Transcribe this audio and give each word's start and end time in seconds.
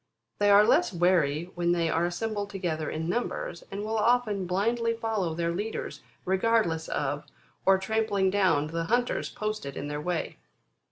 They 0.39 0.49
are 0.49 0.65
less 0.65 0.91
wary 0.91 1.51
when 1.53 1.73
they 1.73 1.87
are 1.87 2.07
assembled 2.07 2.49
together 2.49 2.89
in 2.89 3.07
numbers, 3.07 3.63
and 3.69 3.83
will 3.85 3.99
often 3.99 4.47
blindly 4.47 4.95
follow 4.95 5.35
their 5.35 5.51
leaders, 5.53 6.01
regardless 6.25 6.87
of, 6.87 7.23
or 7.67 7.77
trampling 7.77 8.31
down 8.31 8.65
the 8.65 8.85
hunters 8.85 9.29
posted 9.29 9.77
in 9.77 9.89
their 9.89 10.01
way. 10.01 10.39